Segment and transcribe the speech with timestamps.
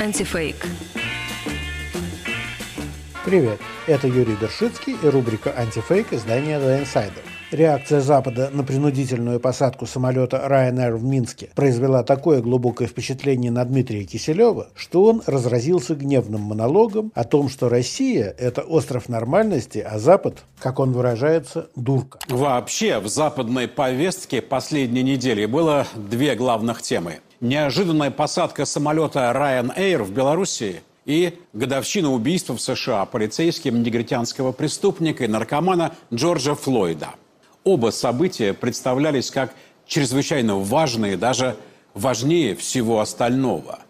[0.00, 0.56] Антифейк.
[3.24, 7.20] Привет, это Юрий Бершицкий и рубрика «Антифейк» издания The Insider.
[7.50, 14.04] Реакция Запада на принудительную посадку самолета Ryanair в Минске произвела такое глубокое впечатление на Дмитрия
[14.04, 20.44] Киселева, что он разразился гневным монологом о том, что Россия– это остров нормальности, а Запад,
[20.60, 22.20] как он выражается, дурка.
[22.28, 27.18] Вообще, в западной повестке последней недели было две главных темы.
[27.40, 35.28] Неожиданная посадка самолета Ryanair в Белоруссии и годовщина убийства в США полицейским негритянского преступника и
[35.28, 37.14] наркомана Джорджа Флойда–
[37.68, 39.52] Оба события представлялись как
[39.86, 41.54] чрезвычайно важные, даже
[41.92, 43.80] важнее всего остального.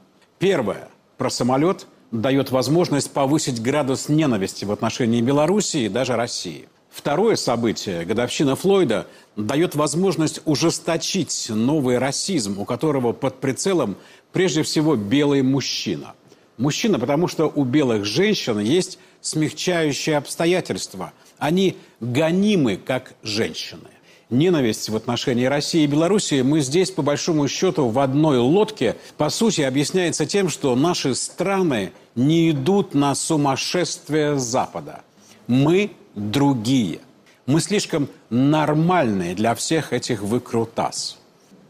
[0.40, 0.88] Первое.
[1.16, 6.68] Про самолет дает возможность повысить градус ненависти в отношении Белоруссии и даже России.
[6.98, 13.96] Второе событие, годовщина Флойда, дает возможность ужесточить новый расизм, у которого под прицелом
[14.32, 16.14] прежде всего белый мужчина.
[16.56, 23.88] Мужчина, потому что у белых женщин есть смягчающие обстоятельства– они гонимы, как женщины.
[24.30, 29.30] Ненависть в отношении России и Белоруссии мы здесь, по большому счету, в одной лодке, по
[29.30, 35.00] сути, объясняется тем, что наши страны не идут на сумасшествие Запада.
[35.48, 37.00] Мы другие.
[37.46, 41.18] Мы слишком нормальные для всех этих выкрутас.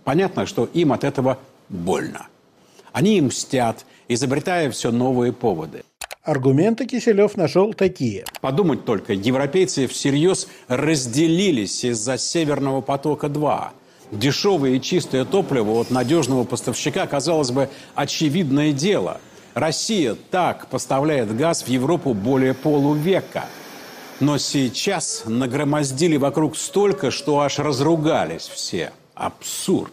[0.03, 2.27] Понятно, что им от этого больно.
[2.93, 5.85] Они мстят, изобретая все новые поводы.
[6.25, 8.25] Аргументы Киселев нашел такие.
[8.41, 13.69] Подумать только, европейцы всерьез разделились из-за «Северного потока-2».
[14.11, 19.21] Дешевое и чистое топливо от надежного поставщика, казалось бы, очевидное дело.
[19.55, 23.47] Россия так поставляет газ в Европу более полувека.
[24.21, 28.93] Но сейчас нагромоздили вокруг столько, что аж разругались все.
[29.15, 29.93] Абсурд.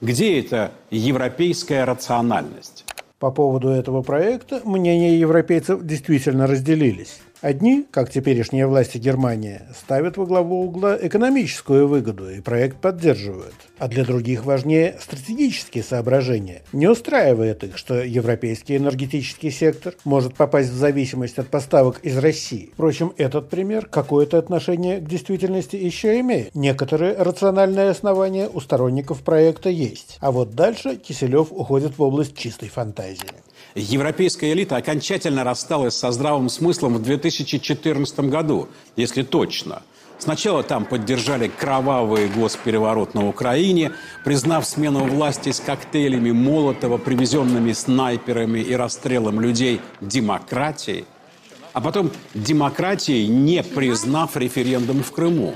[0.00, 2.84] Где эта европейская рациональность?
[3.18, 7.20] По поводу этого проекта мнения европейцев действительно разделились.
[7.46, 13.54] Одни, как теперешние власти Германии, ставят во главу угла экономическую выгоду и проект поддерживают.
[13.78, 16.62] А для других важнее стратегические соображения.
[16.72, 22.70] Не устраивает их, что европейский энергетический сектор может попасть в зависимость от поставок из России.
[22.72, 26.52] Впрочем, этот пример какое-то отношение к действительности еще имеет.
[26.52, 30.18] Некоторые рациональные основания у сторонников проекта есть.
[30.18, 33.22] А вот дальше Киселев уходит в область чистой фантазии.
[33.76, 39.82] Европейская элита окончательно рассталась со здравым смыслом в 2014 году, если точно.
[40.18, 43.92] Сначала там поддержали кровавый госпереворот на Украине,
[44.24, 51.04] признав смену власти с коктейлями Молотова, привезенными снайперами и расстрелом людей демократией,
[51.74, 55.54] а потом демократией, не признав референдум в Крыму.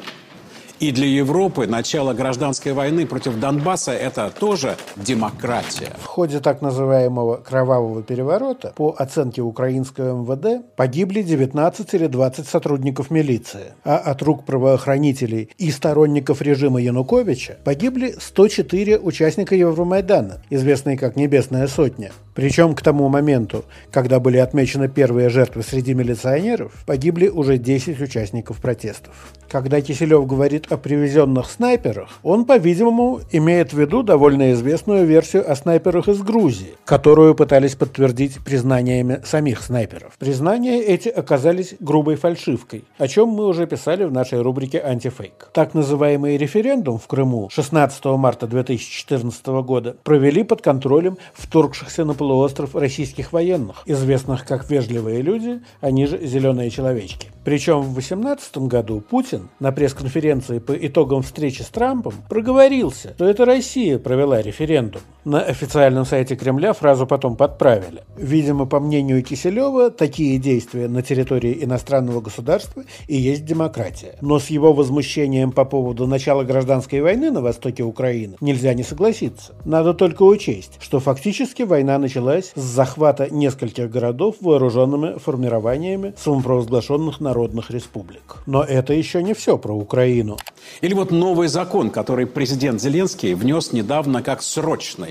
[0.80, 5.92] И для Европы начало гражданской войны против Донбасса– это тоже демократия.
[6.02, 13.10] В ходе так называемого «кровавого переворота» по оценке украинского МВД погибли 19 или 20 сотрудников
[13.10, 21.14] милиции, а от рук правоохранителей и сторонников режима Януковича погибли 104 участника Евромайдана, известные как
[21.14, 22.10] «Небесная сотня».
[22.34, 28.60] Причем к тому моменту, когда были отмечены первые жертвы среди милиционеров, погибли уже 10 участников
[28.60, 29.32] протестов.
[29.48, 35.56] Когда Киселев говорит о привезенных снайперах, он, по-видимому, имеет в виду довольно известную версию о
[35.56, 40.12] снайперах из Грузии, которую пытались подтвердить признаниями самих снайперов.
[40.18, 45.50] Признания эти оказались грубой фальшивкой, о чем мы уже писали в нашей рубрике «Антифейк».
[45.52, 52.76] Так называемый референдум в Крыму 16 марта 2014 года провели под контролем вторгшихся на полуостров
[52.76, 57.26] российских военных, известных как «вежливые люди», они же «зеленые человечки».
[57.44, 63.44] Причем в 2018 году Путин на пресс-конференции по итогам встречи с Трампом проговорился, что это
[63.44, 65.02] Россия провела референдум.
[65.24, 68.04] На официальном сайте Кремля фразу потом подправили.
[68.16, 74.16] Видимо, по мнению Киселева, такие действия на территории иностранного государства и есть демократия.
[74.22, 79.52] Но с его возмущением по поводу начала гражданской войны на востоке Украины нельзя не согласиться.
[79.66, 87.70] Надо только учесть, что фактически война началась с захвата нескольких городов вооруженными формированиями самопровозглашенных народных
[87.70, 88.36] республик.
[88.46, 90.38] Но это еще не все про Украину.
[90.80, 95.09] Или вот новый закон, который президент Зеленский внес недавно как срочный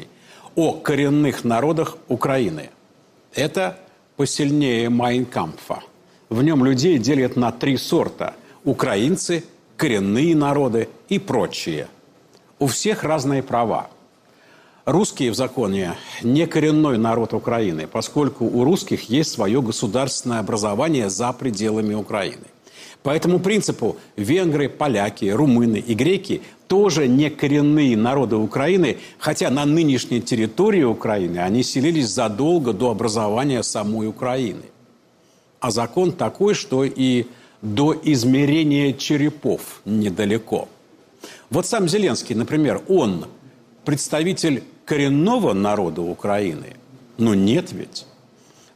[0.59, 2.69] о коренных народах Украины.
[3.33, 3.79] Это
[4.17, 5.79] посильнее Майнкампфа.
[6.27, 8.33] В нем людей делят на три сорта–
[8.65, 9.45] украинцы,
[9.77, 11.87] коренные народы и прочие.
[12.59, 13.89] У всех разные права.
[14.83, 21.31] Русские в законе не коренной народ Украины, поскольку у русских есть свое государственное образование за
[21.31, 22.47] пределами Украины.
[23.03, 29.65] По этому принципу венгры, поляки, румыны и греки тоже не коренные народы Украины, хотя на
[29.65, 34.63] нынешней территории Украины они селились задолго до образования самой Украины.
[35.59, 37.25] А закон такой, что и
[37.61, 40.69] до измерения черепов недалеко.
[41.49, 43.25] Вот сам Зеленский, например, он
[43.83, 46.75] представитель коренного народа Украины?
[47.17, 48.05] Ну нет ведь.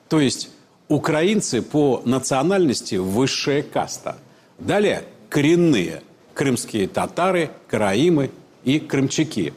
[0.09, 0.49] То есть
[0.93, 4.17] украинцы по национальности высшая каста.
[4.59, 6.03] Далее коренные–
[6.33, 8.31] крымские татары, караимы
[8.63, 9.53] и крымчаки.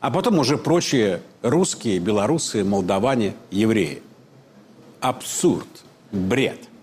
[0.00, 4.02] А потом уже прочие русские, белорусы, молдаване, евреи.
[5.00, 5.68] Абсурд,
[6.10, 6.58] бред–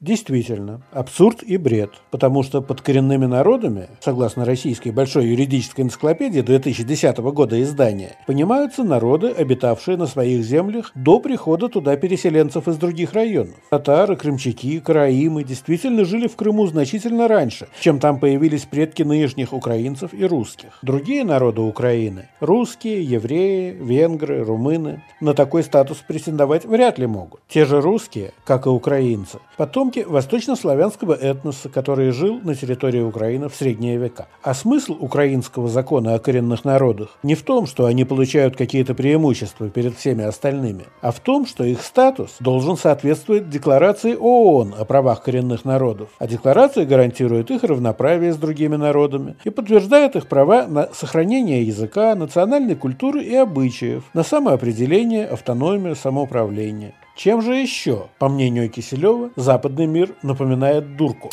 [0.00, 7.18] Действительно, абсурд и бред, потому что под коренными народами, согласно российской большой юридической энциклопедии 2010
[7.18, 13.56] года издания, понимаются народы, обитавшие на своих землях до прихода туда переселенцев из других районов.
[13.70, 20.14] Татары, крымчаки, караимы действительно жили в Крыму значительно раньше, чем там появились предки нынешних украинцев
[20.14, 20.78] и русских.
[20.80, 27.40] Другие народы Украины– русские, евреи, венгры, румыны– на такой статус претендовать вряд ли могут.
[27.48, 33.48] Те же русские, как и украинцы, потом потомки восточнославянского этноса, который жил на территории Украины
[33.48, 34.28] в средние века.
[34.42, 39.70] А смысл украинского закона о коренных народах не в том, что они получают какие-то преимущества
[39.70, 45.22] перед всеми остальными, а в том, что их статус должен соответствовать декларации ООН о правах
[45.22, 46.08] коренных народов.
[46.18, 52.14] А декларация гарантирует их равноправие с другими народами и подтверждает их права на сохранение языка,
[52.14, 56.94] национальной культуры и обычаев, на самоопределение, автономию, самоуправление.
[57.18, 61.32] Чем же еще, по мнению Киселева, западный мир напоминает дурку?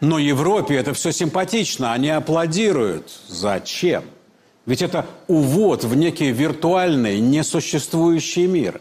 [0.00, 3.10] Но Европе это все симпатично, они аплодируют.
[3.26, 4.04] Зачем?
[4.64, 8.80] Ведь это увод в некий виртуальный, несуществующий мир,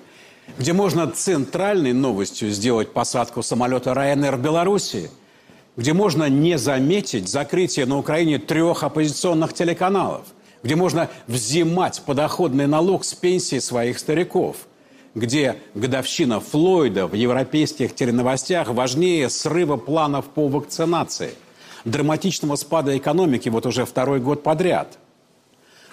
[0.60, 5.10] где можно центральной новостью сделать посадку самолета Ryanair в Беларуси,
[5.76, 10.28] где можно не заметить закрытие на Украине трех оппозиционных телеканалов,
[10.62, 14.58] где можно взимать подоходный налог с пенсии своих стариков–
[15.16, 21.32] где годовщина Флойда в европейских теленовостях важнее срыва планов по вакцинации,
[21.86, 24.98] драматичного спада экономики вот уже второй год подряд.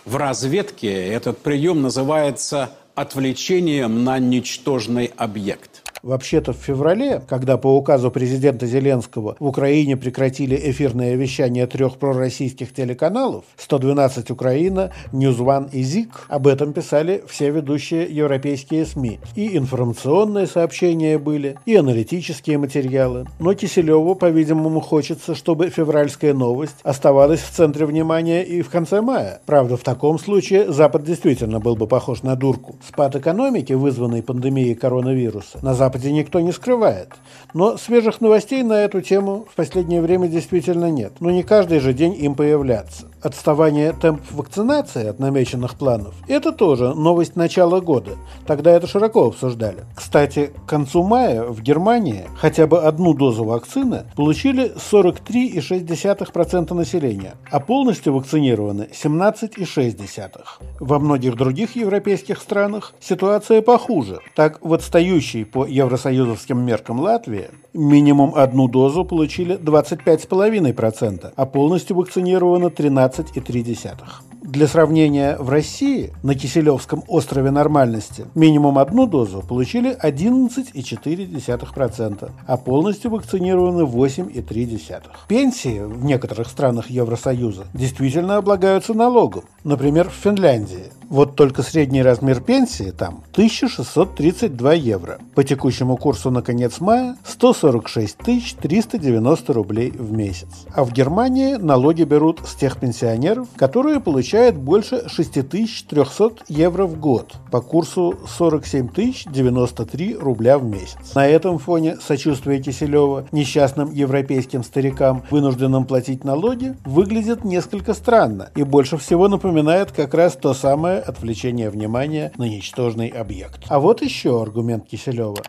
[0.04, 5.89] В разведке этот прием называется отвлечением на ничтожный объект.
[6.02, 12.72] Вообще-то в феврале, когда по указу президента Зеленского в Украине прекратили эфирное вещание трех пророссийских
[12.72, 19.20] телеканалов 112 Украина, Ньюзван и ЗИК, об этом писали все ведущие европейские СМИ.
[19.36, 23.26] И информационные сообщения были, и аналитические материалы.
[23.38, 29.42] Но Киселеву, по-видимому, хочется, чтобы февральская новость оставалась в центре внимания и в конце мая.
[29.44, 32.76] Правда, в таком случае Запад действительно был бы похож на дурку.
[32.88, 37.14] Спад экономики, вызванный пандемией коронавируса, на Запад Западе никто не скрывает.
[37.52, 41.14] Но свежих новостей на эту тему в последнее время действительно нет.
[41.18, 46.94] Но не каждый же день им появляться отставание темпов вакцинации от намеченных планов– это тоже
[46.94, 48.12] новость начала года.
[48.46, 49.84] Тогда это широко обсуждали.
[49.94, 57.60] Кстати, к концу мая в Германии хотя бы одну дозу вакцины получили 43,6% населения, а
[57.60, 60.40] полностью вакцинированы 17,6%.
[60.80, 64.20] Во многих других европейских странах ситуация похуже.
[64.34, 72.70] Так, в отстающей по евросоюзовским меркам Латвии минимум одну дозу получили 25,5%, а полностью вакцинировано
[72.70, 74.29] 13 12,3.
[74.42, 83.10] Для сравнения, в России на Киселевском острове нормальности минимум одну дозу получили 11,4%, а полностью
[83.10, 85.02] вакцинированы 8,3%.
[85.28, 89.44] Пенсии в некоторых странах Евросоюза действительно облагаются налогом.
[89.62, 95.18] Например, в Финляндии вот только средний размер пенсии там 1632 евро.
[95.34, 100.66] По текущему курсу на конец мая 146 390 рублей в месяц.
[100.72, 103.98] А в Германии налоги берут с тех пенсионеров, которые
[104.30, 108.88] получают больше 6300 евро в год по курсу 47
[109.26, 111.16] 093 рубля в месяц.
[111.16, 118.62] На этом фоне сочувствие Киселева несчастным европейским старикам, вынужденным платить налоги, выглядит несколько странно и
[118.62, 123.64] больше всего напоминает как раз то самое отвлечение внимания на ничтожный объект.
[123.66, 125.42] А вот еще аргумент Киселева.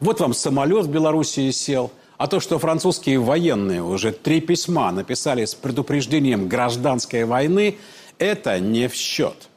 [0.00, 5.44] Вот вам самолет в Белоруссии сел, а то, что французские военные уже три письма написали
[5.44, 7.76] с предупреждением гражданской войны,
[8.18, 9.48] это не в счет.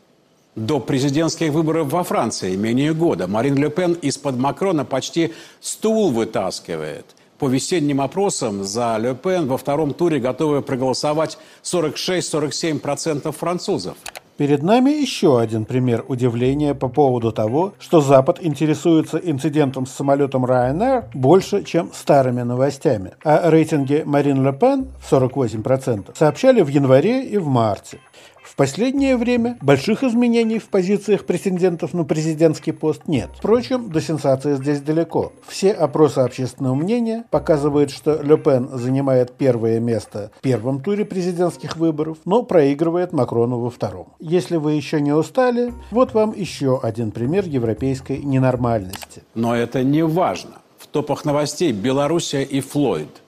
[0.55, 7.05] До президентских выборов во Франции менее года Марин Ле Пен из-под Макрона почти стул вытаскивает.
[7.39, 13.97] По весенним опросам за Ле Пен во втором туре готовы проголосовать 46-47% французов.
[14.37, 20.45] Перед нами еще один пример удивления по поводу того, что Запад интересуется инцидентом с самолетом
[20.45, 23.11] Ryanair больше, чем старыми новостями.
[23.23, 27.99] О рейтинге Марин Ле Пен в 48% сообщали в январе и в марте.
[28.45, 33.29] В последнее время больших изменений в позициях претендентов на президентский пост нет.
[33.37, 35.33] Впрочем, до сенсации здесь далеко.
[35.47, 41.75] Все опросы общественного мнения показывают, что Ле Пен занимает первое место в первом туре президентских
[41.75, 44.13] выборов, но проигрывает Макрону во втором.
[44.19, 49.23] Если вы еще не устали, вот вам еще один пример европейской ненормальности.
[49.33, 50.61] Но это не важно.
[50.77, 53.09] В топах новостей Белоруссия и Флойд–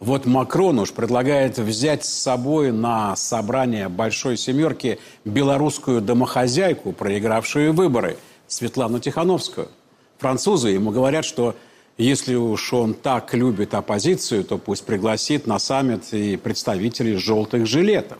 [0.00, 8.16] вот Макрон уж предлагает взять с собой на собрание Большой Семерки белорусскую домохозяйку, проигравшую выборы,
[8.48, 9.68] Светлану Тихановскую.
[10.18, 11.54] Французы ему говорят, что
[11.98, 18.18] если уж он так любит оппозицию, то пусть пригласит на саммит и представителей желтых жилетов.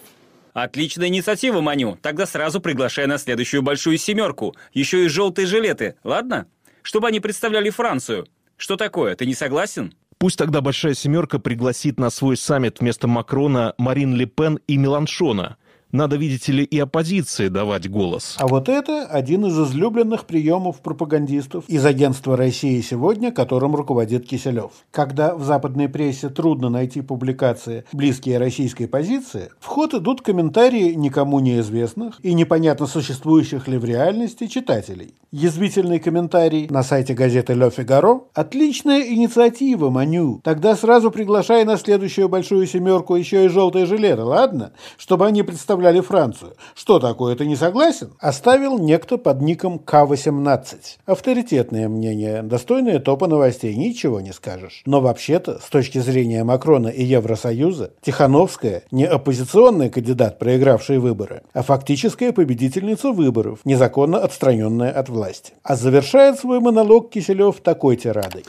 [0.53, 1.97] Отличная инициатива, Маню.
[2.03, 4.55] Тогда сразу приглашай на следующую большую семерку.
[4.75, 6.47] Еще и желтые жилеты, ладно?
[6.83, 8.27] Чтобы они представляли Францию.
[8.59, 9.95] Что такое, ты не согласен?
[10.21, 15.57] Пусть тогда Большая Семерка пригласит на свой саммит вместо Макрона Марин Ле Пен и Меланшона.
[15.93, 18.37] Надо, видите ли, и оппозиции давать голос.
[18.39, 24.71] А вот это один из излюбленных приемов пропагандистов из агентства «Россия сегодня», которым руководит Киселев.
[24.93, 31.41] Когда в западной прессе трудно найти публикации, близкие российской позиции, в ход идут комментарии никому
[31.41, 35.15] неизвестных и непонятно существующих ли в реальности читателей.
[35.33, 40.41] Язвительный комментарий на сайте газеты «Ле Фигаро»– отличная инициатива, Маню.
[40.45, 44.73] Тогда сразу приглашай на следующую большую семерку еще и желтые жилеты, ладно?
[44.97, 46.53] Чтобы они представляли представляли Францию.
[46.75, 48.11] Что такое, ты не согласен?
[48.19, 50.77] Оставил некто под ником К-18.
[51.07, 54.83] Авторитетное мнение, достойное топа новостей, ничего не скажешь.
[54.85, 61.63] Но вообще-то, с точки зрения Макрона и Евросоюза, Тихановская не оппозиционный кандидат, проигравший выборы, а
[61.63, 65.55] фактическая победительница выборов, незаконно отстраненная от власти.
[65.63, 68.45] А завершает свой монолог Киселев такой тирадой.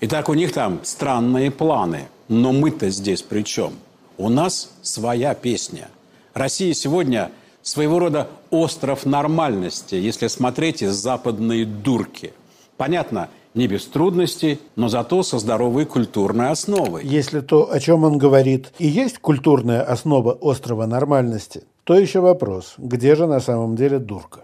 [0.00, 2.02] Итак, у них там странные планы.
[2.28, 3.72] Но мы-то здесь при чем?
[4.18, 5.88] У нас своя песня.
[6.36, 7.30] Россия сегодня
[7.62, 12.34] своего рода остров нормальности, если смотреть из западной дурки.
[12.76, 17.06] Понятно, не без трудностей, но зато со здоровой культурной основой.
[17.06, 22.74] Если то, о чем он говорит, и есть культурная основа острова нормальности, то еще вопрос,
[22.76, 24.40] где же на самом деле дурка?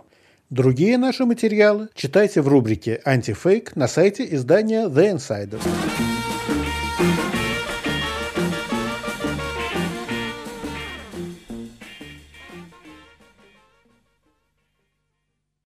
[0.49, 5.61] Другие наши материалы читайте в рубрике «Антифейк» на сайте издания The Insider.